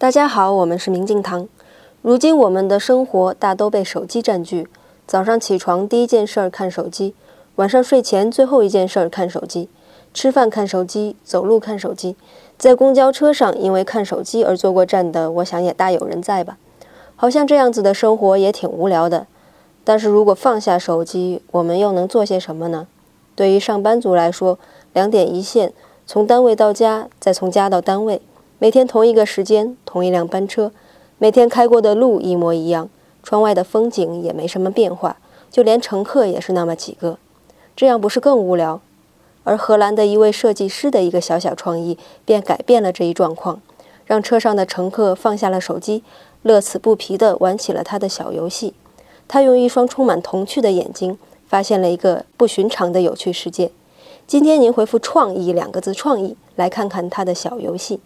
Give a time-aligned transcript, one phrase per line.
[0.00, 1.48] 大家好，我们是明镜堂。
[2.02, 4.68] 如今我们的生活大都被手机占据，
[5.08, 7.16] 早上起床第一件事儿看手机，
[7.56, 9.68] 晚上睡前最后一件事儿看手机，
[10.14, 12.14] 吃饭看手机，走路看手机，
[12.56, 16.58] 在公交车上因为看手机而坐过站的，我想也大有人在吧。
[17.16, 19.26] 好像这样子的生活也挺无聊的。
[19.82, 22.86] 但是如果放下手机，我们又能做些什么呢？
[23.34, 24.60] 对于上班族来说，
[24.92, 25.72] 两点一线，
[26.06, 28.22] 从单位到家，再从家到单位。
[28.60, 30.72] 每天同一个时间，同一辆班车，
[31.18, 32.88] 每天开过的路一模一样，
[33.22, 37.18] 窗外的风景也没什么变化，就连乘客也是那么几个，
[37.76, 38.80] 这样不是更无聊？
[39.44, 43.60] 而荷兰的一位设计师的一个小小创意，便改变了这一状况，
[44.04, 46.02] 让车上的乘客放下了手机，
[46.42, 48.74] 乐此不疲地玩起了他的小游戏。
[49.28, 53.70] 他用一双充满童趣的眼睛，发现了一个不寻常的有趣世界。
[54.26, 58.00] 今天您回复“创意”两个字，创意，来看看他的小游戏。